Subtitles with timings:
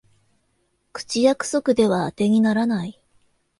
[0.93, 2.99] 口約束ではあてにならない